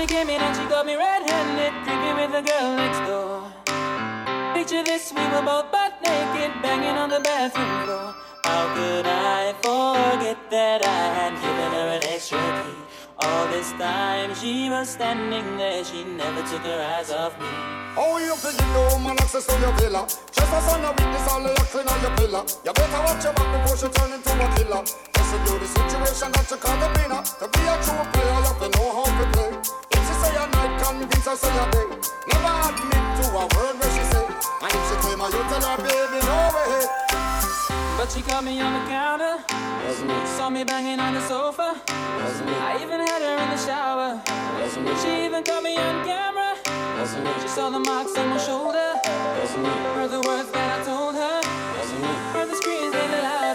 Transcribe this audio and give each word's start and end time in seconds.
Mommy 0.00 0.08
came 0.14 0.30
in 0.30 0.40
and 0.40 0.56
she 0.56 0.64
got 0.64 0.86
me 0.86 0.96
red-handed, 0.96 1.72
creeping 1.84 2.16
with 2.16 2.32
the 2.32 2.40
girl 2.40 2.74
next 2.74 3.00
door. 3.04 3.52
Picture 4.54 4.82
this, 4.82 5.12
we 5.12 5.20
were 5.28 5.42
both 5.42 5.70
butt 5.70 5.92
naked, 6.00 6.62
banging 6.62 6.96
on 6.96 7.10
the 7.10 7.20
bathroom 7.20 7.84
floor. 7.84 8.14
How 8.42 8.64
could 8.72 9.04
I 9.04 9.52
forget 9.60 10.38
that 10.48 10.80
I 10.86 11.04
had 11.20 11.34
given 11.36 11.70
her 11.76 11.88
an 12.00 12.02
extra 12.08 12.40
key? 12.64 12.80
All 13.18 13.46
this 13.48 13.72
time 13.72 14.34
she 14.34 14.70
was 14.70 14.88
standing 14.88 15.58
there, 15.58 15.84
she 15.84 16.04
never 16.04 16.40
took 16.48 16.62
her 16.62 16.80
eyes 16.96 17.12
off 17.12 17.38
me. 17.38 17.44
Oh, 18.00 18.16
you 18.16 18.34
thinking 18.36 18.72
no 18.72 18.98
my 19.00 19.12
access 19.20 19.44
to 19.48 19.60
your 19.60 19.72
villa? 19.76 20.08
Just 20.08 20.48
a 20.48 20.60
sign 20.64 20.80
of 20.82 20.96
witness, 20.96 21.28
all 21.28 21.42
your 21.42 21.54
clean 21.68 21.86
on 21.86 22.00
your 22.00 22.16
pillar. 22.16 22.44
You 22.64 22.72
better 22.72 23.00
watch 23.04 23.22
your 23.22 23.34
back 23.34 23.52
before 23.52 23.76
she 23.76 23.88
turn 23.92 24.16
into 24.16 24.32
a 24.32 24.48
killer. 24.56 24.80
Just 25.12 25.28
to 25.28 25.38
do 25.44 25.58
the 25.60 25.68
situation 25.68 26.32
that 26.32 26.46
you 26.48 26.56
call 26.56 26.76
the 26.80 26.88
winner. 26.96 27.20
To 27.20 27.44
be 27.52 27.60
a 27.68 27.74
true 27.84 28.00
player, 28.16 28.32
you 28.32 28.48
have 28.48 28.60
to 28.64 28.68
know 28.80 28.88
how 28.96 29.04
to 29.04 29.26
play 29.36 29.89
convince 30.82 31.26
her 31.26 31.36
say 31.36 31.52
a 31.52 31.64
day. 31.70 31.86
Never 32.32 32.54
admit 32.68 33.04
to 33.18 33.24
a 33.36 33.44
word 33.54 33.74
where 33.78 33.92
she 33.94 34.04
say. 34.12 34.26
And 34.64 34.72
if 34.72 34.82
she 34.88 34.96
claim 35.02 35.20
her, 35.20 35.30
you 35.30 35.42
tell 35.50 35.64
her, 35.64 35.76
baby, 35.76 36.18
no 36.24 36.38
way. 36.54 36.86
But 37.96 38.08
she 38.12 38.22
caught 38.22 38.44
me 38.44 38.60
on 38.60 38.72
the 38.72 38.84
counter. 38.88 39.36
That's 39.46 40.02
me. 40.02 40.14
Saw 40.36 40.48
me 40.50 40.64
banging 40.64 41.00
on 41.00 41.14
the 41.14 41.20
sofa. 41.28 41.80
That's 41.86 42.40
me. 42.40 42.52
I 42.52 42.80
even 42.82 43.00
had 43.00 43.20
her 43.20 43.36
in 43.44 43.50
the 43.50 43.60
shower. 43.60 44.20
That's 44.24 44.76
me. 44.76 44.92
She 45.02 45.26
even 45.26 45.44
caught 45.44 45.62
me 45.62 45.76
on 45.76 46.04
camera. 46.04 46.56
That's 46.64 47.14
me. 47.16 47.30
She 47.42 47.48
saw 47.48 47.70
the 47.70 47.80
marks 47.80 48.16
on 48.16 48.28
my 48.30 48.38
shoulder. 48.38 48.88
That's 49.04 49.56
me. 49.56 49.68
Heard 49.96 50.10
the 50.10 50.22
words 50.22 50.50
that 50.52 50.80
I 50.80 50.84
told 50.84 51.14
her. 51.14 51.40
That's 51.42 51.92
me. 51.92 52.10
Heard 52.32 52.48
the 52.48 52.56
screams 52.56 52.94
in 52.94 53.10
the. 53.10 53.49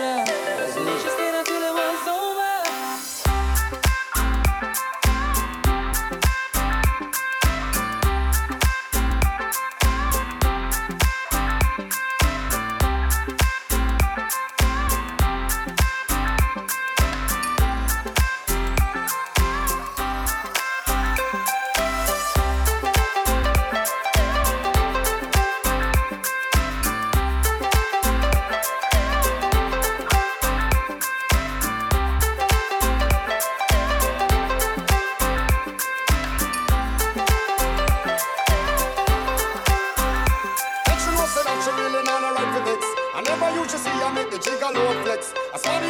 the 44.35 44.43
jigger 44.43 44.71
flex. 45.03 45.31
I 45.53 45.57
somebody 45.57 45.87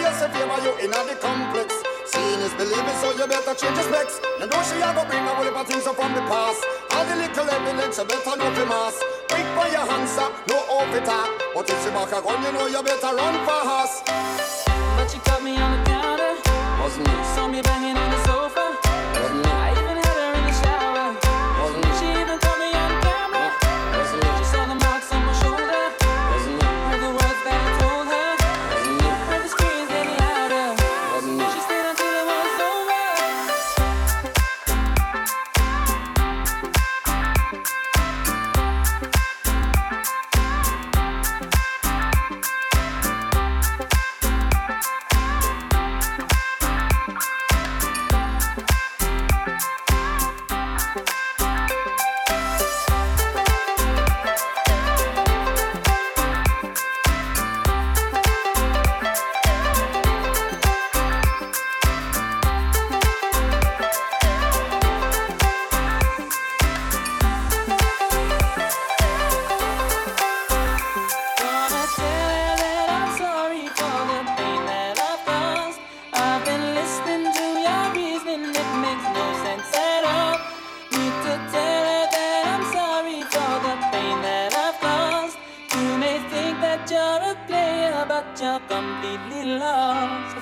you 0.62 0.74
in 0.86 0.92
the 0.94 1.18
complex. 1.18 1.74
Seeing 2.06 2.42
is 2.46 2.54
believing, 2.54 2.98
so 3.02 3.10
you 3.18 3.26
better 3.26 3.58
change 3.58 3.74
your 3.74 3.88
specs. 3.90 4.22
You 4.40 4.46
know 4.46 4.62
she 4.62 4.78
a 4.78 4.94
go 4.94 5.02
bring 5.10 5.26
a 5.26 5.34
whole 5.34 5.46
heap 5.46 5.58
of 5.58 5.66
things 5.66 5.84
from 5.90 6.14
the 6.14 6.22
past. 6.30 6.62
All 6.94 7.06
the 7.10 7.16
little 7.18 7.50
evidence, 7.50 7.98
you 7.98 8.06
better 8.06 8.38
know 8.38 8.54
the 8.54 8.66
mass. 8.70 9.02
Quick 9.30 9.48
for 9.58 9.68
your 9.74 9.86
hands 9.90 10.18
up, 10.22 10.34
no 10.46 10.58
off 10.78 10.94
it 10.94 11.10
up. 11.10 11.30
But 11.58 11.70
if 11.70 11.78
she 11.82 11.90
back 11.90 12.14
a 12.14 12.22
gun, 12.22 12.38
you 12.46 12.52
know 12.54 12.68
you 12.70 12.82
better 12.86 13.12
run 13.18 13.36
fast. 13.50 14.06
But 14.06 15.10
caught 15.26 15.42
me 15.42 15.58
on 15.58 15.70
the 15.74 15.80
counter. 15.90 16.38
Wasn't. 16.82 17.08
Saw 17.34 17.48
me 17.48 17.62
banging 17.66 17.98
on 17.98 18.10
the 18.14 18.15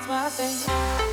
my 0.06 0.28
thing. 0.28 1.03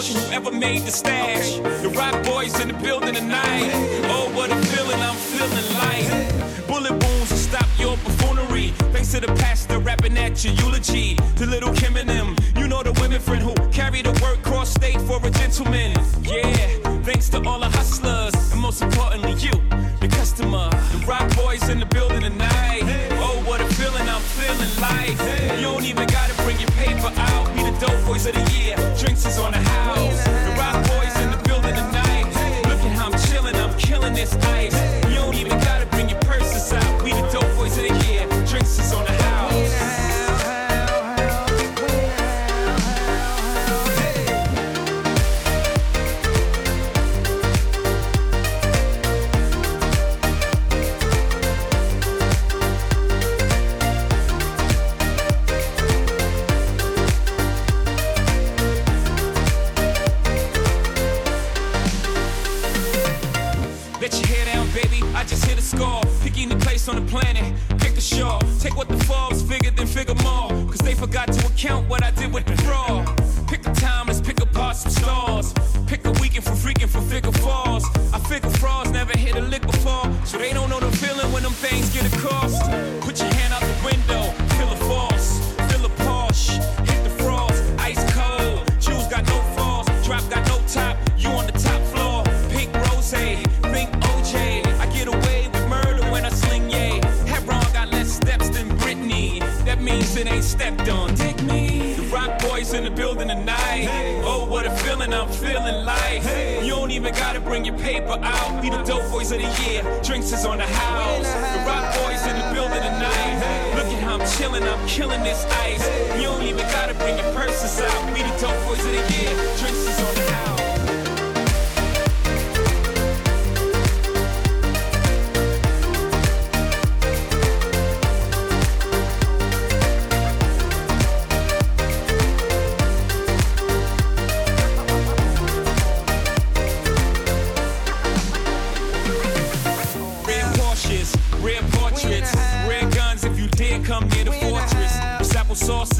pushing 0.00 0.16
whoever 0.22 0.50
made 0.50 0.80
the 0.80 0.90
stash. 0.90 1.56
The 1.82 1.90
Roc 1.90 2.24
Boys 2.24 2.58
in 2.58 2.68
the 2.68 2.74
building 2.74 3.14
tonight. 3.14 3.70
Oh, 4.04 4.32
what 4.34 4.50
a 4.50 4.56
feeling 4.56 4.98
I'm 4.98 5.14
feeling 5.14 5.68
like. 5.74 6.66
Bullet 6.66 6.92
wounds 6.92 7.30
will 7.30 7.36
stop 7.36 7.68
your 7.78 7.98
buffoonery. 7.98 8.68
Thanks 8.94 9.12
to 9.12 9.20
the 9.20 9.26
pastor 9.34 9.78
rapping 9.78 10.16
at 10.16 10.42
your 10.42 10.54
eulogy. 10.54 10.89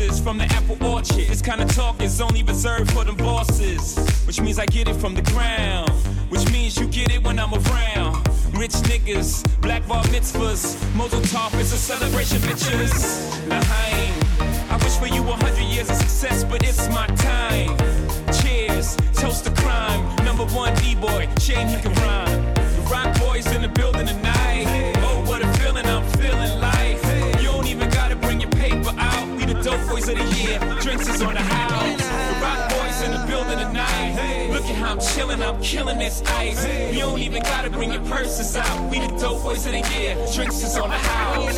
from 0.00 0.38
the 0.38 0.45
apple 0.45 0.83
orchard. 0.83 1.28
This 1.28 1.42
kind 1.42 1.61
of 1.61 1.75
talk 1.75 2.00
is 2.00 2.21
only 2.21 2.42
reserved 2.42 2.90
for 2.92 3.04
them 3.04 3.16
bosses, 3.16 3.99
which 4.26 4.40
means 4.40 4.59
I 4.59 4.64
get 4.64 4.88
it 4.88 4.95
from 4.95 5.14
the 5.14 5.21
ground, 5.21 5.90
which 6.30 6.50
means 6.50 6.78
you 6.78 6.87
get 6.87 7.12
it 7.12 7.23
when 7.23 7.38
I'm 7.38 7.52
around. 7.52 8.26
Rich 8.54 8.76
niggas, 8.88 9.45
black 9.61 9.87
bar 9.87 10.02
mitzvahs, 10.04 10.78
Mazel 10.95 11.21
tov 11.21 11.52
is 11.61 11.73
a 11.73 11.76
celebration, 11.76 12.38
bitches. 12.38 13.47
Behind, 13.47 14.14
I 14.71 14.76
wish 14.83 14.97
for 14.97 15.07
you 15.07 15.23
hundred 15.23 15.59
years 15.64 15.90
of 15.90 15.97
success, 15.97 16.45
but 16.45 16.62
it's 16.62 16.88
my 16.88 17.07
time. 17.07 17.76
Cheers, 18.40 18.97
toast 19.12 19.45
to 19.45 19.50
crime. 19.62 20.16
Number 20.25 20.47
one 20.47 20.75
D-boy, 20.76 21.28
shame 21.38 21.69
he 21.69 21.76
can 21.76 21.92
rhyme. 21.92 22.54
The 22.54 22.88
Roc 22.90 23.19
Boys 23.21 23.47
in 23.54 23.61
the 23.61 23.69
building 23.69 24.07
tonight. 24.07 24.50
Dope 29.71 29.89
Boys 29.89 30.09
of 30.09 30.19
the 30.19 30.25
Year, 30.37 30.59
drinks 30.81 31.09
is 31.09 31.23
on 31.23 31.35
the 31.35 31.41
house. 31.41 32.03
The 32.03 32.35
Roc 32.43 32.71
Boys 32.71 33.03
in 33.03 33.12
the 33.12 33.25
building 33.29 33.59
tonight. 33.59 34.50
Look 34.53 34.65
at 34.65 34.75
how 34.75 34.91
I'm 34.91 35.00
chilling, 35.00 35.41
I'm 35.41 35.62
killing 35.62 35.99
this 35.99 36.23
ice. 36.27 36.67
You 36.93 36.99
don't 36.99 37.21
even 37.21 37.41
gotta 37.45 37.71
bring 37.71 37.93
your 37.93 38.03
purses 38.03 38.57
out. 38.57 38.91
We 38.91 38.99
the 38.99 39.07
Dope 39.17 39.45
Boys 39.45 39.67
of 39.67 39.73
the 39.73 39.89
Year, 39.95 40.17
drinks 40.35 40.65
is 40.65 40.77
on 40.77 40.91
the 40.91 40.97
house. 40.97 41.55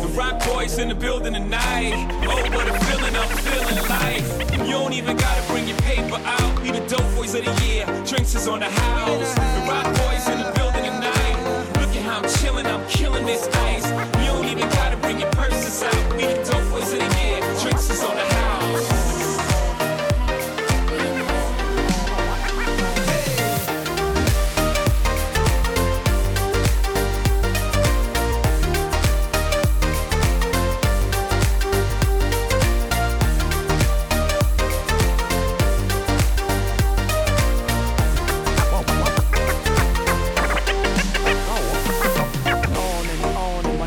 The 0.00 0.08
Roc 0.16 0.42
Boys 0.46 0.78
in 0.78 0.88
the 0.88 0.94
building 0.94 1.34
tonight. 1.34 2.08
Oh, 2.24 2.40
what 2.56 2.66
a 2.66 2.78
feeling 2.86 3.14
I'm 3.14 3.28
feeling 3.44 3.88
like. 3.90 4.22
You 4.66 4.72
don't 4.72 4.94
even 4.94 5.18
gotta 5.18 5.52
bring 5.52 5.68
your 5.68 5.76
paper 5.78 6.16
out. 6.16 6.62
We 6.62 6.70
the 6.70 6.80
Dope 6.86 7.14
Boys 7.14 7.34
of 7.34 7.44
the 7.44 7.64
Year, 7.66 7.84
drinks 8.06 8.34
is 8.34 8.48
on 8.48 8.60
the 8.60 8.70
house. 8.70 9.34
The 9.34 9.66
Roc 9.68 9.84
Boys 9.98 10.28
in 10.28 10.38
the 10.38 10.44
building 10.44 10.61
killing 12.92 13.24
this 13.24 13.48
ice. 13.48 14.01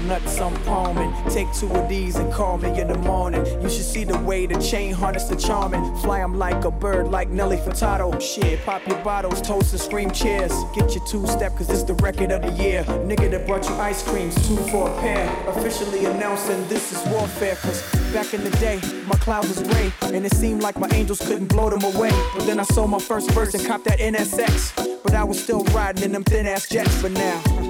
some 0.06 0.08
nuts 0.08 0.40
I'm 0.40 0.54
palming. 0.64 1.14
Take 1.30 1.52
two 1.54 1.72
of 1.72 1.90
these 1.90 2.16
and 2.16 2.32
call 2.32 2.58
me 2.58 2.80
in 2.80 2.88
the 2.88 2.98
morning. 2.98 3.46
You 3.62 3.70
should 3.70 3.86
see 3.86 4.04
the 4.04 4.18
way 4.20 4.46
the 4.46 4.60
chain 4.62 4.94
harness 4.94 5.26
the 5.26 5.36
charming. 5.36 5.96
Fly 5.98 6.20
them 6.20 6.38
like 6.38 6.64
a 6.66 6.72
bird, 6.72 7.08
like 7.08 7.30
Nelly 7.30 7.58
Furtado. 7.58 8.20
Shit, 8.22 8.64
pop 8.66 8.86
your 8.88 9.02
bottles, 9.04 9.42
toast 9.42 9.74
and 9.74 9.82
scream 9.82 10.12
cheers. 10.12 10.52
Get 10.74 10.94
your 10.96 11.06
two 11.06 11.26
step, 11.28 11.56
cause 11.56 11.70
it's 11.70 11.84
the 11.84 11.94
record 11.96 12.32
of 12.32 12.42
the 12.42 12.52
year. 12.52 12.84
Nigga 12.84 13.30
that 13.32 13.46
brought 13.48 13.68
you 13.68 13.76
ice 13.76 14.04
creams, 14.08 14.36
two 14.48 14.58
for 14.70 14.90
a 14.90 15.02
pair. 15.02 15.28
Officially 15.48 16.06
announcing 16.06 16.68
this 16.68 16.92
is 16.92 17.08
warfare, 17.08 17.56
cause 17.56 17.82
back 18.14 18.34
in 18.34 18.44
the 18.44 18.52
day, 18.58 18.80
my 19.08 19.16
cloud 19.16 19.48
was 19.48 19.62
gray. 19.64 19.92
And 20.02 20.26
it 20.26 20.34
seemed 20.34 20.62
like 20.62 20.78
my 20.78 20.90
angels 20.92 21.20
couldn't 21.20 21.48
blow 21.48 21.70
them 21.70 21.84
away. 21.96 22.12
But 22.36 22.46
then 22.46 22.60
I 22.60 22.64
sold 22.64 22.90
my 22.90 23.00
first 23.00 23.32
verse 23.32 23.54
and 23.54 23.66
copped 23.66 23.86
that 23.86 24.00
NSX. 24.00 25.02
But 25.04 25.14
I 25.14 25.24
was 25.24 25.42
still 25.42 25.64
riding 25.66 26.04
in 26.04 26.12
them 26.12 26.24
thin 26.24 26.46
ass 26.46 26.68
jets 26.68 26.96
for 27.02 27.10
now. 27.10 27.65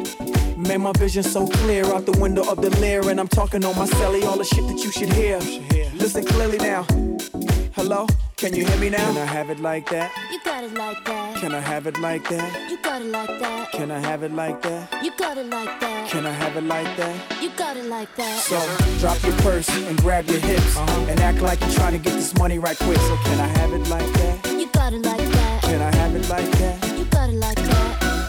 Made 0.67 0.79
my 0.79 0.91
vision 0.93 1.21
so 1.21 1.47
clear 1.47 1.85
out 1.85 2.05
the 2.07 2.17
window 2.19 2.49
of 2.49 2.59
the 2.59 2.71
lair, 2.81 3.07
and 3.09 3.19
I'm 3.19 3.27
talking 3.27 3.63
on 3.63 3.75
my 3.77 3.85
celly, 3.85 4.23
all 4.23 4.37
the 4.37 4.43
shit 4.43 4.67
that 4.67 4.83
you 4.83 4.91
should 4.91 5.13
hear. 5.13 5.37
Listen 5.93 6.25
clearly 6.25 6.57
now. 6.57 6.87
Hello, 7.73 8.07
can 8.35 8.55
you 8.55 8.65
hear 8.65 8.77
me 8.77 8.89
now? 8.89 9.05
Can 9.05 9.17
I 9.17 9.25
have 9.25 9.49
it 9.51 9.59
like 9.59 9.87
that? 9.91 10.11
You 10.31 10.39
got 10.43 10.63
it 10.63 10.73
like 10.73 11.05
that. 11.05 11.37
Can 11.37 11.53
I 11.53 11.59
have 11.59 11.85
it 11.85 11.99
like 11.99 12.27
that? 12.29 12.69
You 12.69 12.77
got 12.81 13.01
it 13.01 13.11
like 13.11 13.39
that. 13.39 13.71
Can 13.73 13.91
I 13.91 13.99
have 13.99 14.23
it 14.23 14.31
like 14.31 14.61
that? 14.63 15.03
You 15.03 15.11
got 15.17 15.37
it 15.37 15.45
like 15.45 15.79
that. 15.81 16.09
Can 16.09 16.25
I 16.25 16.31
have 16.31 16.57
it 16.57 16.63
like 16.63 16.97
that? 16.97 17.41
You 17.43 17.51
got 17.51 17.77
it 17.77 17.85
like 17.85 18.15
that. 18.15 18.39
So 18.39 18.59
drop 18.99 19.21
your 19.23 19.37
purse 19.43 19.69
and 19.69 19.97
grab 20.01 20.25
your 20.25 20.39
hips 20.39 20.75
uh-huh. 20.77 21.05
and 21.09 21.19
act 21.19 21.41
like 21.41 21.61
you're 21.61 21.73
trying 21.73 21.93
to 21.93 21.99
get 21.99 22.13
this 22.13 22.33
money 22.39 22.57
right 22.57 22.77
quick. 22.77 22.97
So 22.97 23.15
can 23.17 23.39
I 23.39 23.47
have 23.59 23.71
it 23.71 23.87
like 23.87 24.11
that? 24.13 24.51
You 24.51 24.67
got 24.71 24.93
it 24.93 25.03
like 25.03 25.17
that. 25.17 25.61
Can 25.61 25.81
I 25.81 25.95
have 25.95 26.15
it 26.15 26.27
like 26.27 26.49
that? 26.59 26.84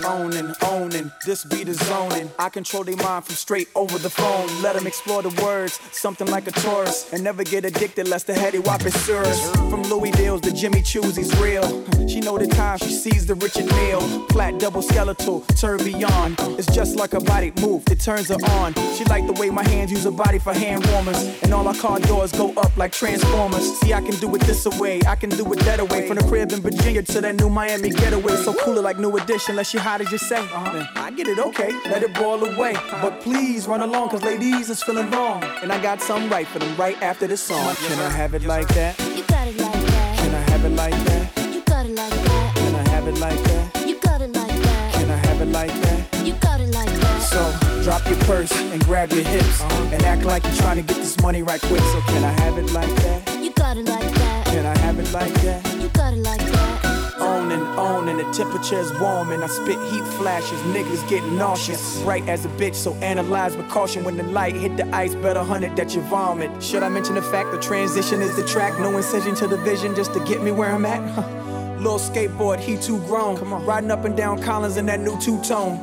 owning, 0.07 0.55
owning. 0.63 1.11
This 1.25 1.45
beat 1.45 1.69
is 1.69 1.79
zoning. 1.81 2.31
I 2.39 2.49
control 2.49 2.85
their 2.85 2.97
mind 2.97 3.25
from 3.25 3.35
straight 3.35 3.69
over 3.75 3.99
the 3.99 4.11
phone. 4.11 4.47
Let 4.63 4.77
them 4.77 4.87
explore 4.87 5.23
the 5.23 5.43
words, 5.43 5.79
something 5.93 6.27
like 6.29 6.47
a 6.47 6.53
Taurus. 6.53 7.13
And 7.13 7.23
never 7.23 7.45
get 7.45 7.65
addicted 7.65 8.09
lest 8.09 8.27
the 8.27 8.35
heady 8.35 8.59
wop 8.59 8.85
is 8.85 8.95
serious. 8.95 9.51
From 9.71 9.83
Louis 9.85 10.11
Dills 10.13 10.41
to 10.43 10.53
Jimmy 10.53 10.83
Choo's, 10.83 11.17
he's 11.17 11.37
real. 11.39 11.85
She 12.09 12.21
know 12.21 12.39
the 12.39 12.47
time, 12.47 12.79
she 12.79 12.91
sees 12.91 13.27
the 13.27 13.35
Richard 13.35 13.67
Mille, 13.67 14.27
Flat 14.29 14.59
double 14.59 14.83
skeletal, 14.83 15.41
tourbillon. 15.57 16.37
It's 16.59 16.73
just 16.73 16.97
like 16.97 17.15
a 17.15 17.21
body 17.21 17.53
move, 17.61 17.83
it 17.91 18.01
turns 18.01 18.29
her 18.29 18.37
on. 18.53 18.75
She 18.95 19.05
like 19.05 19.27
the 19.27 19.33
way 19.33 19.51
my 19.51 19.65
hands 19.65 19.91
use 19.91 20.05
her 20.05 20.11
body 20.11 20.39
for 20.39 20.55
hand 20.55 20.87
warmers. 20.87 21.21
And 21.43 21.53
all 21.53 21.67
our 21.67 21.75
car 21.75 21.99
doors 22.01 22.33
go 22.33 22.53
up 22.55 22.77
like 22.77 22.93
transformers. 22.93 23.79
See, 23.81 23.93
I 23.93 24.01
can 24.01 24.15
do 24.17 24.35
it 24.35 24.43
this 24.43 24.67
away, 24.67 25.01
I 25.07 25.17
can 25.17 25.31
do 25.31 25.53
it 25.53 25.59
that 25.61 25.81
away. 25.81 26.07
From 26.07 26.17
the 26.17 26.25
crib 26.25 26.53
in 26.53 26.61
Virginia 26.61 27.03
to 27.03 27.21
that 27.21 27.35
new 27.35 27.51
Miami 27.51 27.91
getaway. 27.91 28.37
So 28.37 28.55
cooler 28.55 28.83
like 28.83 28.99
new 28.99 29.17
edition, 29.17 29.57
let 29.57 29.67
she 29.67 29.79
hide 29.79 29.96
how 29.97 30.03
did 30.03 30.13
you 30.13 30.19
say? 30.19 30.37
Uh-huh. 30.37 30.87
I 30.95 31.11
get 31.11 31.27
it, 31.27 31.39
okay, 31.39 31.73
let 31.87 32.03
it 32.03 32.13
boil 32.13 32.45
away. 32.45 32.75
But 33.01 33.19
please 33.23 33.67
run 33.67 33.81
along, 33.81 34.11
cause 34.11 34.23
ladies 34.23 34.69
is 34.69 34.83
feeling 34.83 35.11
wrong. 35.11 35.43
And 35.63 35.73
I 35.73 35.81
got 35.81 36.03
something 36.03 36.29
right 36.29 36.47
for 36.47 36.59
them 36.59 36.77
right 36.77 37.01
after 37.03 37.27
this 37.27 37.41
song. 37.41 37.65
Yes, 37.65 37.89
Can 37.89 37.99
I 38.01 38.11
have 38.11 38.35
it 38.35 38.43
yes, 38.43 38.49
like 38.49 38.69
that? 38.75 38.99
You 39.17 39.23
got 39.23 39.49
it 39.49 39.57
like 39.57 39.73
that. 39.73 40.19
Can 40.19 40.35
I 40.35 40.51
have 40.51 40.65
it 40.67 40.73
like 40.73 40.93
that? 40.93 41.55
You 41.55 41.63
got 41.63 41.87
it 41.87 41.95
like 41.95 42.11
that. 42.11 42.55
Can 42.57 42.75
I 42.75 42.89
have 42.91 43.09
it 43.09 43.19
like 43.19 43.43
that? 43.43 43.87
You 43.89 44.01
got 44.01 44.21
it 44.21 44.33
like 44.33 44.63
that. 44.65 44.93
Can 44.93 45.11
I 45.11 45.17
have 45.17 45.41
it 45.41 45.47
like 45.47 45.73
that? 45.73 46.27
You 46.27 46.35
got 46.35 46.61
it 46.61 46.75
like 46.75 46.91
that. 46.91 47.23
So 47.23 47.83
drop 47.83 48.07
your 48.07 48.19
purse 48.25 48.53
and 48.53 48.85
grab 48.85 49.11
your 49.13 49.25
hips 49.25 49.63
uh-huh. 49.63 49.95
and 49.95 50.03
act 50.03 50.25
like 50.25 50.45
you're 50.45 50.57
trying 50.57 50.77
to 50.77 50.83
get 50.83 50.97
this 50.97 51.19
money 51.23 51.43
right 51.43 51.63
quick. 51.63 51.81
So 51.81 52.03
can 52.03 52.23
I 52.23 52.39
have 52.43 52.59
it 52.59 52.71
like 52.71 52.95
that? 52.97 53.43
You 53.43 53.51
got 53.55 53.79
it 53.79 53.87
like 53.87 54.13
that. 54.13 54.47
Can 54.49 54.67
I 54.67 54.77
have 54.77 54.99
it 54.99 55.11
like 55.15 55.33
that? 55.41 55.81
You 55.81 55.89
got 55.89 56.13
it 56.13 56.19
like 56.19 56.41
that 56.41 56.96
on 57.27 57.51
and 57.53 57.63
on, 57.79 58.09
and 58.09 58.19
the 58.19 58.25
temperature's 58.33 58.93
warm, 59.01 59.33
and 59.33 59.43
I 59.43 59.49
spit 59.49 59.79
heat 59.91 60.05
flashes. 60.19 60.59
Niggas 60.75 61.09
get 61.09 61.25
nauseous, 61.33 62.03
bright 62.03 62.29
as 62.29 62.45
a 62.45 62.49
bitch, 62.51 62.75
so 62.75 62.95
analyze 62.97 63.57
with 63.57 63.69
caution. 63.69 64.05
When 64.05 64.17
the 64.17 64.23
light 64.23 64.55
hit 64.55 64.77
the 64.77 64.87
ice, 64.95 65.15
better 65.15 65.43
hunt 65.43 65.65
it 65.65 65.75
that 65.77 65.95
you 65.95 66.01
vomit. 66.03 66.63
Should 66.63 66.83
I 66.83 66.89
mention 66.89 67.15
the 67.15 67.23
fact 67.23 67.53
the 67.53 67.61
transition 67.61 68.23
is 68.23 68.37
the 68.37 68.47
track? 68.47 68.79
No 68.79 68.97
incision 68.97 69.35
to 69.37 69.47
the 69.47 69.57
vision 69.59 69.95
just 69.95 70.13
to 70.15 70.25
get 70.25 70.43
me 70.43 70.53
where 70.53 70.71
I'm 70.71 70.87
at? 70.87 71.03
Huh. 71.11 71.56
Little 71.87 72.01
skateboard, 72.01 72.59
he 72.59 72.77
too 72.77 72.99
grown. 73.07 73.37
Come 73.37 73.53
on. 73.53 73.65
Riding 73.65 73.93
up 73.93 74.05
and 74.05 74.17
down 74.17 74.43
Collins 74.43 74.77
in 74.77 74.87
that 74.87 74.99
new 74.99 75.17
two 75.21 75.41
tone. 75.43 75.79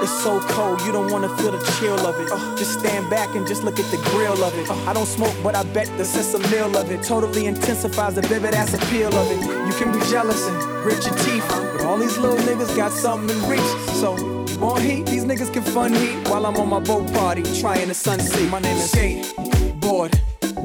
It's 0.00 0.22
so 0.22 0.38
cold, 0.54 0.80
you 0.82 0.92
don't 0.92 1.10
wanna 1.10 1.28
feel 1.36 1.50
the 1.50 1.58
chill 1.80 1.98
of 2.06 2.14
it. 2.20 2.30
Uh, 2.30 2.56
just 2.56 2.78
stand 2.78 3.10
back 3.10 3.34
and 3.34 3.44
just 3.44 3.64
look 3.64 3.80
at 3.80 3.90
the 3.90 3.96
grill 4.10 4.44
of 4.44 4.56
it. 4.56 4.70
Uh, 4.70 4.76
I 4.88 4.92
don't 4.92 5.04
smoke, 5.04 5.34
but 5.42 5.56
I 5.56 5.64
bet 5.64 5.88
the 5.98 6.04
sense 6.04 6.32
of 6.32 6.48
meal 6.52 6.76
of 6.76 6.88
it 6.92 7.02
totally 7.02 7.46
intensifies 7.46 8.14
the 8.14 8.22
vivid 8.22 8.54
ass 8.54 8.72
appeal 8.72 9.12
of 9.12 9.32
it. 9.32 9.40
You 9.66 9.74
can 9.74 9.90
be 9.92 9.98
jealous 10.06 10.46
and 10.46 10.62
grit 10.84 11.04
your 11.04 11.16
teeth, 11.26 11.44
but 11.48 11.84
all 11.86 11.98
these 11.98 12.16
little 12.18 12.38
niggas 12.46 12.76
got 12.76 12.92
something 12.92 13.26
to 13.26 13.46
reach. 13.48 13.70
So 13.94 14.16
you 14.16 14.58
want 14.60 14.84
heat? 14.84 15.06
These 15.06 15.24
niggas 15.24 15.52
can 15.52 15.64
fun 15.64 15.92
heat 15.92 16.28
while 16.28 16.46
I'm 16.46 16.56
on 16.56 16.68
my 16.68 16.78
boat 16.78 17.12
party 17.14 17.42
trying 17.60 17.88
to 17.88 17.94
sunset. 17.94 18.48
My 18.48 18.60
name 18.60 18.76
is 18.76 18.92
Skateboard 18.92 20.12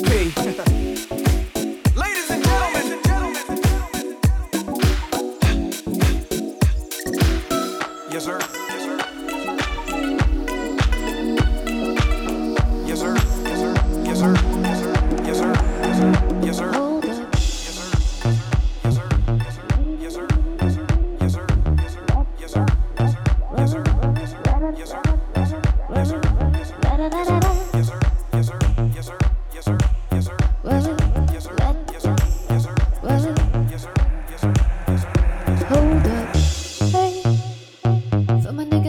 P. 0.06 1.14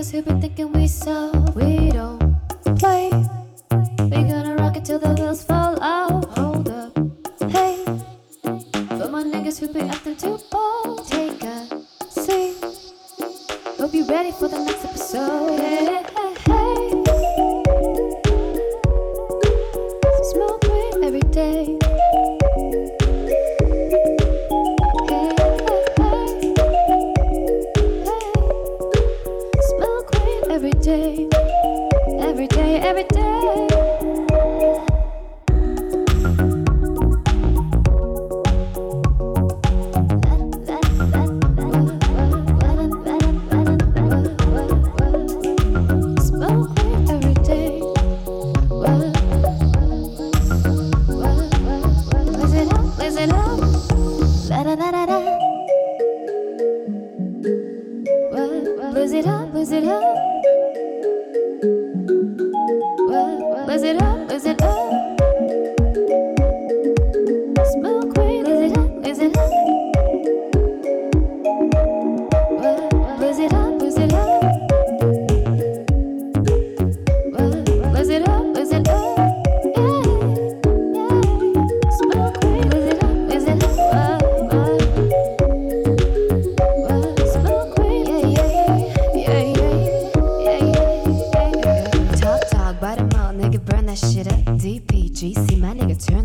For 0.04 0.16
my 0.16 0.22
niggas 0.22 0.22
who 0.22 0.22
been 0.22 0.40
thinking 0.40 0.72
we 0.72 0.86
so 0.86 1.30
we 1.54 1.90
don't 1.90 2.36
play. 2.78 3.33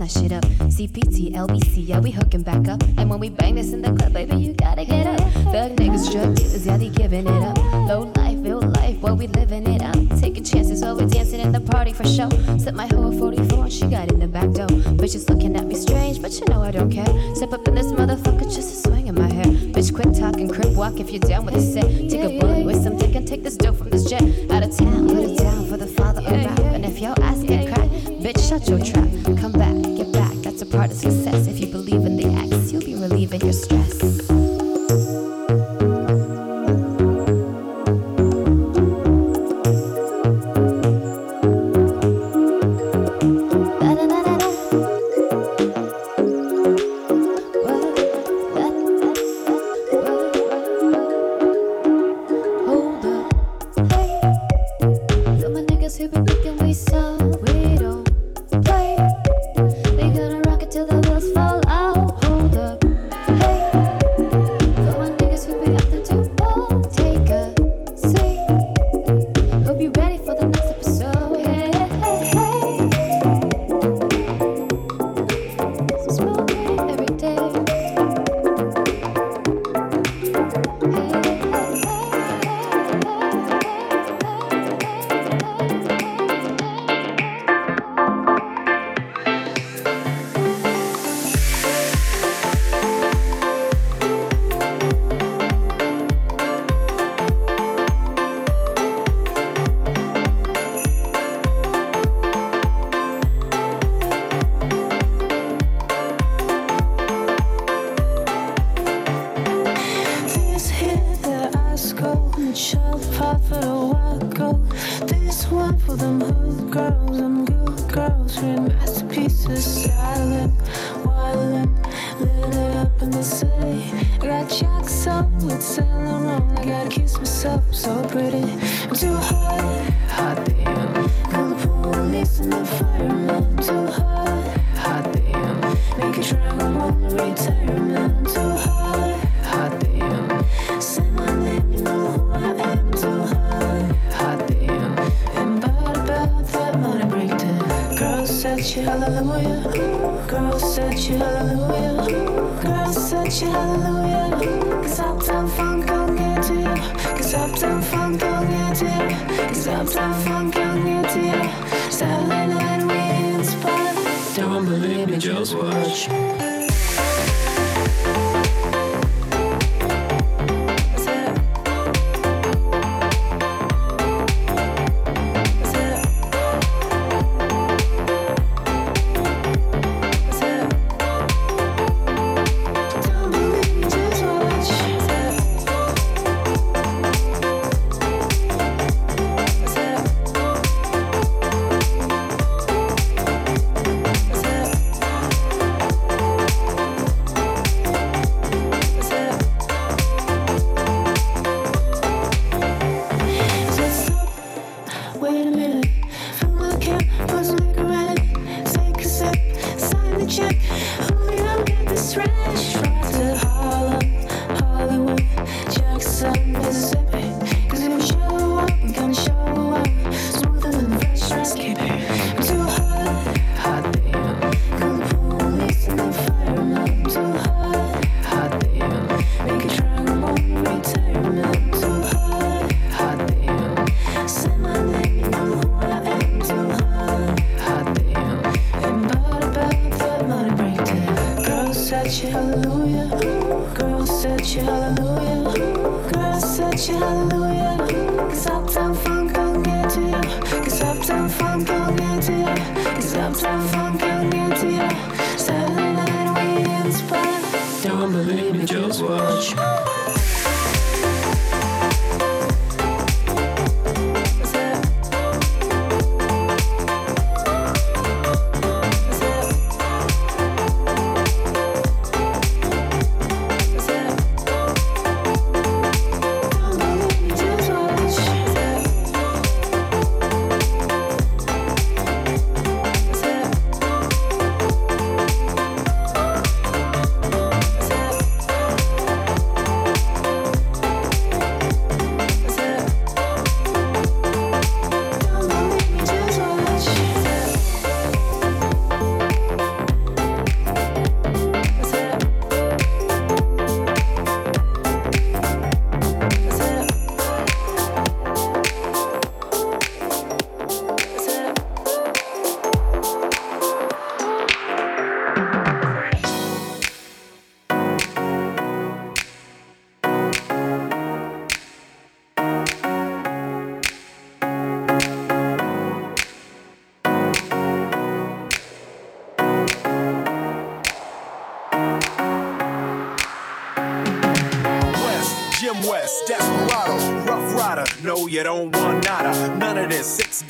Shit 0.10 0.32
up. 0.32 0.44
CPT, 0.70 1.34
LBC, 1.34 1.88
yeah, 1.88 2.00
we 2.00 2.12
hooking 2.12 2.42
back 2.42 2.68
up. 2.68 2.82
And 2.98 3.10
when 3.10 3.20
we 3.20 3.30
bang 3.30 3.56
this 3.56 3.74
in 3.74 3.82
the 3.82 3.94
club, 3.94 4.14
baby, 4.14 4.36
you 4.38 4.54
gotta 4.54 4.86
get 4.86 5.08
up. 5.08 5.20
Thug 5.52 5.76
niggas, 5.76 6.12
drug 6.12 6.36
dealers, 6.36 6.66
yeah, 6.66 6.78
they 6.78 6.90
giving 6.90 7.28
it 7.28 7.44
up. 7.44 7.58
Low 7.88 8.12
life, 8.16 8.38
real 8.40 8.62
life, 8.62 9.00
boy, 9.00 9.14
we 9.14 9.28
living 9.28 9.68
it. 9.68 9.82
I'm 9.82 10.08
taking 10.20 10.44
chances 10.44 10.82
while 10.82 10.96
we're 10.96 11.08
dancing 11.08 11.40
in 11.40 11.52
the 11.52 11.62
party 11.62 11.94
for 11.94 12.06
show. 12.06 12.30
Set 12.58 12.74
my 12.76 12.88
hoe 12.88 13.12
at 13.12 13.20
44 13.20 13.64
and 13.64 13.74
she 13.74 13.86
got 13.88 14.12
in 14.12 14.20
the 14.20 14.28
back 14.28 14.52
door. 14.52 14.68
Bitches 14.98 15.30
looking 15.30 15.56
at 15.56 15.66
me 15.66 15.76
strange, 15.76 16.22
but 16.22 16.32
you 16.40 16.46
know 16.48 16.62
I 16.62 16.72
don't 16.72 16.92
care. 16.92 17.36
Step 17.36 17.54
up 17.54 17.68
in 17.68 17.76
this 17.76 17.88
motherfucker, 17.88 18.44
just 18.54 18.74
a 18.74 18.90
swing 18.90 19.08
in 19.08 19.16
my 19.16 19.32
hair. 19.32 19.46
Bitch, 19.46 19.94
quick 19.94 20.14
talking, 20.14 20.48
crip 20.50 20.74
walk 20.76 21.00
if 21.00 21.12
you're 21.12 21.20
down 21.20 21.46
with 21.46 21.56
the 21.56 21.62
set. 21.62 21.86
Take 22.10 22.24
a 22.24 22.40
bullet 22.40 22.66
with 22.66 22.84
some 22.84 22.98
dick 22.98 23.16
and 23.16 23.28
take 23.28 23.44
this 23.44 23.56
dope 23.56 23.78
from 23.78 23.90
this 23.90 24.06
jet. 24.10 24.24
Out 24.52 24.64
of 24.64 24.76
town, 24.76 25.08
put 25.08 25.18
it 25.18 25.38
down 25.38 25.66
for 25.68 25.78
the 25.78 25.88
father 25.88 26.22
of 26.22 26.32
rap. 26.32 26.60
And 26.60 26.86
if 26.86 27.00
your 27.00 27.14
ass 27.22 27.44
get 27.44 27.74
cracked, 27.74 27.92
bitch, 28.24 28.50
shut 28.50 28.68
your 28.68 28.80
trap. 28.80 29.08
Come 29.40 29.52
back, 29.54 29.79
that's 30.60 30.74
a 30.74 30.78
part 30.78 30.92
of 30.92 30.98
success. 30.98 31.48
If 31.48 31.60
you 31.62 31.68
believe 31.68 32.06
in 32.06 32.18
the 32.18 32.26
X, 32.26 32.74
you'll 32.74 32.82
be 32.82 32.96
relieving 32.96 33.42
your 33.42 33.54
stress. 33.54 34.29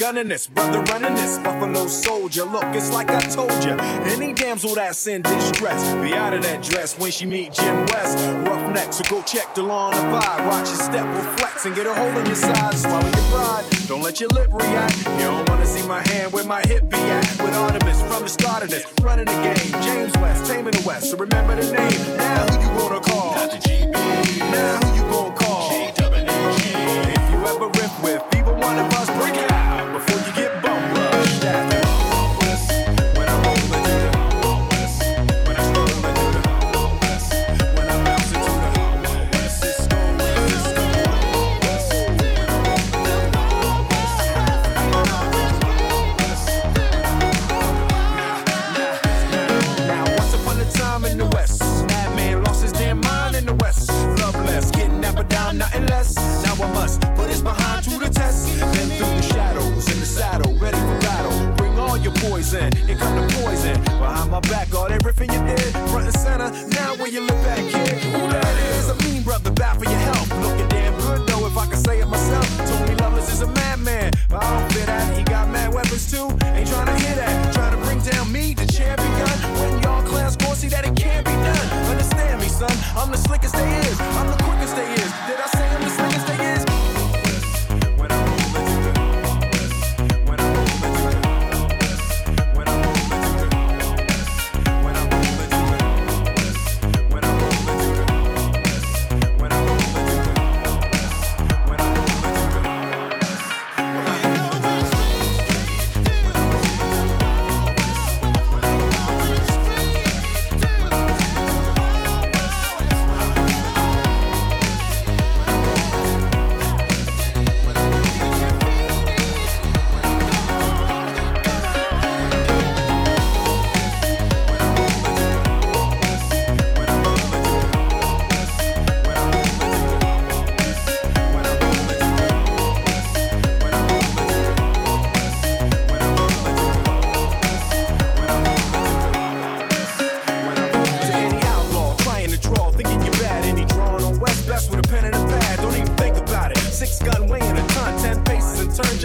Gunning 0.09 0.27
this, 0.29 0.47
brother 0.47 0.81
running 0.91 1.13
this. 1.13 1.37
Buffalo 1.37 1.85
soldier. 1.85 2.43
Look, 2.43 2.65
it's 2.73 2.91
like 2.91 3.11
I 3.11 3.21
told 3.29 3.53
you. 3.63 3.77
Any 4.09 4.33
damsel 4.33 4.73
that's 4.73 5.05
in 5.05 5.21
distress, 5.21 5.93
be 6.01 6.15
out 6.15 6.33
of 6.33 6.41
that 6.41 6.63
dress 6.63 6.97
when 6.97 7.11
she 7.11 7.27
meet 7.27 7.53
Jim 7.53 7.85
West. 7.85 8.17
Rough 8.47 8.91
so 8.91 9.03
go 9.07 9.21
check 9.21 9.53
the 9.53 9.61
lawn 9.61 9.93
and 9.93 10.11
vibe. 10.11 10.47
Watch 10.47 10.67
your 10.69 10.77
step 10.77 11.05
will 11.13 11.31
flex 11.37 11.63
and 11.67 11.75
get 11.75 11.85
a 11.85 11.93
hold 11.93 12.15
on 12.15 12.25
your 12.25 12.33
side. 12.33 12.73
Swallow 12.73 13.05
your 13.05 13.29
pride. 13.29 13.65
Don't 13.87 14.01
let 14.01 14.19
your 14.19 14.29
lip 14.29 14.49
react. 14.51 14.97
You 14.97 15.29
don't 15.29 15.47
wanna 15.47 15.67
see 15.67 15.87
my 15.87 16.01
hand 16.09 16.33
where 16.33 16.43
my 16.43 16.61
hip 16.61 16.89
be 16.89 16.97
at. 16.97 17.29
With 17.43 17.53
Artemus 17.53 18.01
from 18.07 18.23
the 18.23 18.29
start 18.29 18.63
of 18.63 18.71
this, 18.71 18.91
running 19.03 19.25
the 19.25 19.39
game. 19.43 19.81
James 19.83 20.17
West, 20.17 20.51
taming 20.51 20.71
the 20.71 20.83
West. 20.87 21.11
So 21.11 21.17
remember 21.17 21.55
the 21.55 21.71
name. 21.71 22.17
Now 22.17 22.47
who 22.47 22.59
you 22.63 22.79
gonna 22.79 22.99
call? 22.99 23.35
Dr. 23.35 23.57
GB. 23.57 23.93
Now 24.39 24.79
who 24.79 25.03
you 25.03 25.08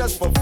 just 0.05 0.19
for 0.19 0.34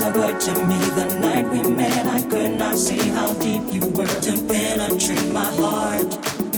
eyes 0.00 0.16
were 0.16 0.38
to 0.38 0.66
me 0.66 0.78
the 0.96 1.18
night 1.20 1.48
we 1.48 1.62
met. 1.70 2.06
I 2.06 2.20
could 2.22 2.58
not 2.58 2.76
see 2.76 3.08
how 3.10 3.32
deep 3.34 3.62
you 3.72 3.80
were 3.90 4.06
to 4.06 4.32
penetrate 4.46 5.32
my 5.32 5.44
heart. 5.44 6.10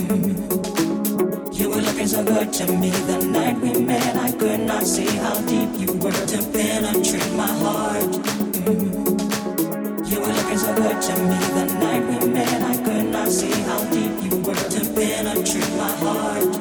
Mm. 0.09 1.53
You 1.53 1.69
were 1.69 1.81
looking 1.81 2.07
so 2.07 2.23
good 2.23 2.53
to 2.53 2.65
me 2.71 2.89
the 2.89 3.25
night 3.25 3.57
we 3.59 3.79
met. 3.81 4.15
I 4.15 4.31
could 4.31 4.61
not 4.61 4.83
see 4.83 5.07
how 5.17 5.39
deep 5.41 5.69
you 5.79 5.93
were 5.93 6.11
to 6.11 6.37
penetrate 6.51 7.33
my 7.33 7.51
heart. 7.63 8.11
Mm. 8.65 10.09
You 10.09 10.19
were 10.19 10.33
looking 10.33 10.57
so 10.57 10.75
good 10.75 11.01
to 11.01 11.13
me 11.29 11.39
the 11.57 11.65
night 11.79 12.03
we 12.09 12.27
met. 12.27 12.61
I 12.61 12.75
could 12.83 13.05
not 13.05 13.29
see 13.29 13.51
how 13.69 13.83
deep 13.91 14.13
you 14.23 14.37
were 14.41 14.55
to 14.55 14.81
penetrate 14.93 15.73
my 15.77 15.91
heart. 16.03 16.51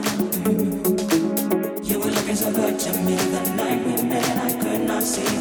Mm. 0.44 1.88
You 1.88 1.98
were 1.98 2.10
looking 2.10 2.36
so 2.36 2.52
good 2.52 2.78
to 2.78 2.92
me 3.02 3.16
the 3.16 3.54
night 3.56 3.84
we 3.84 4.02
met. 4.02 4.36
I 4.38 4.52
could 4.62 4.86
not 4.86 5.02
see 5.02 5.39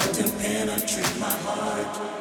to 0.00 0.22
penetrate 0.38 1.18
my 1.20 1.28
heart. 1.28 2.19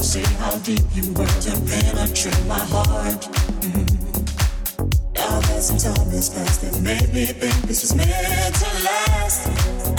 I'll 0.00 0.06
see 0.06 0.24
how 0.40 0.56
deep 0.60 0.80
you 0.94 1.12
were 1.12 1.26
to 1.26 1.50
penetrate 1.68 2.46
my 2.46 2.58
heart. 2.58 3.20
Mm-hmm. 3.60 5.12
Now 5.12 5.40
that 5.40 5.60
some 5.62 5.76
time 5.76 6.08
has 6.08 6.30
passed, 6.30 6.64
it 6.64 6.80
made 6.80 7.12
me 7.12 7.26
think 7.26 7.54
this 7.68 7.82
was 7.82 7.94
meant 7.94 8.08
to 8.08 8.82
last. 8.82 9.46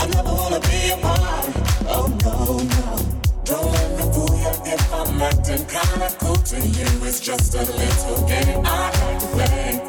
I 0.02 0.06
never 0.08 0.34
wanna 0.34 0.58
be 0.58 0.90
a 0.90 0.96
part. 0.96 1.54
Oh 1.86 2.08
no, 2.24 2.58
no. 2.58 2.98
Don't 3.44 3.70
let 3.70 3.90
me 3.96 4.02
fool 4.12 4.34
you 4.42 4.72
if 4.74 4.92
I'm 4.92 5.22
acting 5.22 5.64
kinda 5.70 6.10
cool 6.18 6.34
to 6.34 6.56
you. 6.56 7.06
It's 7.06 7.20
just 7.20 7.54
a 7.54 7.60
little 7.60 8.26
game 8.26 8.60
I 8.66 8.90
like 9.04 9.20
to 9.20 9.26
play. 9.28 9.81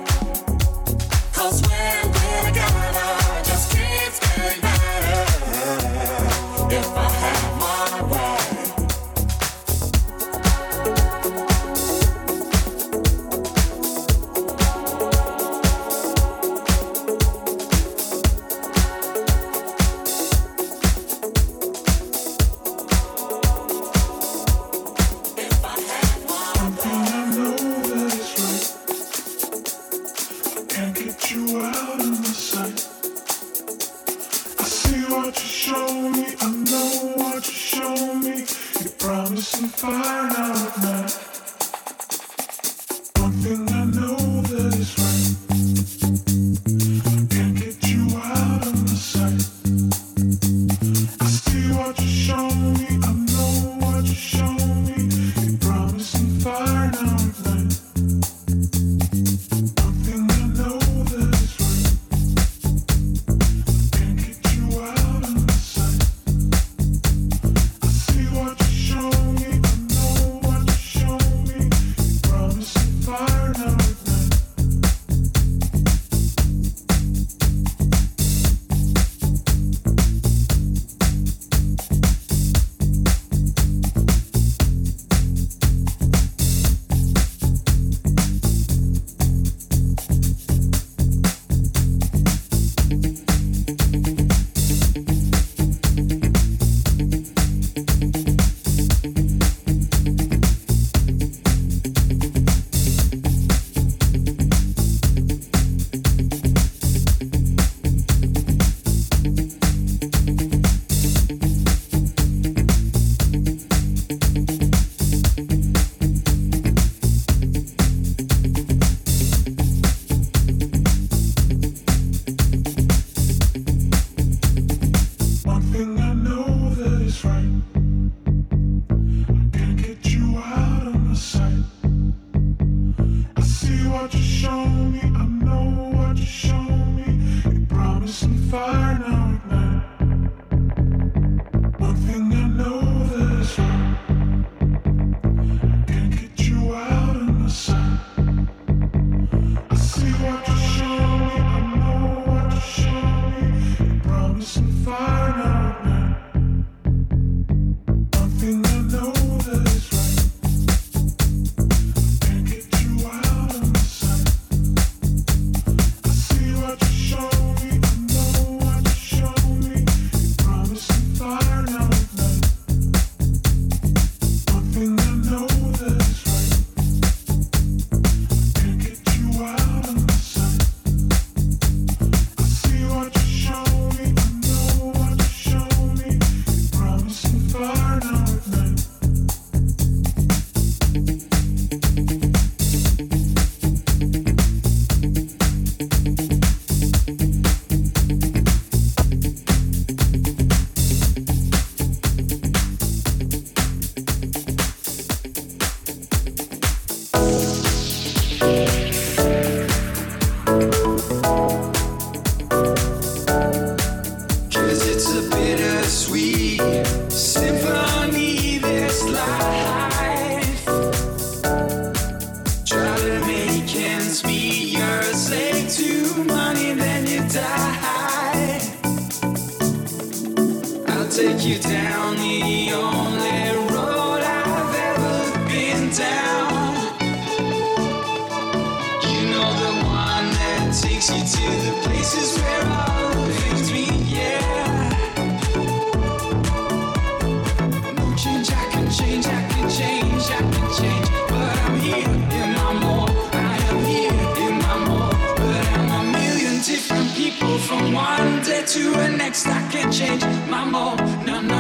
One 257.92 258.42
day 258.44 258.64
to 258.66 258.92
the 258.92 259.10
next, 259.18 259.48
I 259.48 259.62
can 259.72 259.92
change 259.92 260.24
my 260.50 260.64
mind. 260.64 261.53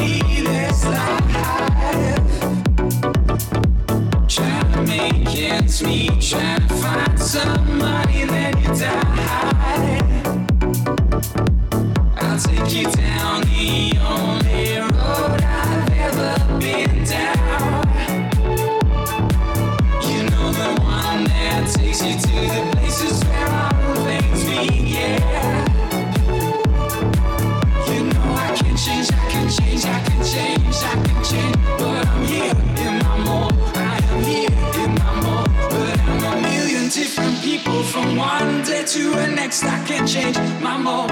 You. 0.00 0.39
Change 40.70 41.09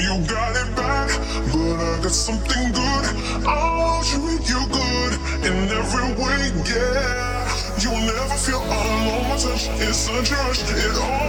You'll 0.00 0.28
treat 4.04 4.48
you 4.48 4.62
good 4.70 5.12
in 5.44 5.68
every 5.68 6.08
way, 6.22 6.52
yeah. 6.70 7.48
You'll 7.80 8.00
never 8.06 8.36
feel 8.36 8.62
alone. 8.62 9.28
My 9.28 9.36
touch 9.36 9.68
is 9.80 10.08
a 10.08 10.22
rush. 10.34 10.62
It 10.70 10.96
all 10.96 11.27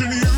She 0.00 0.29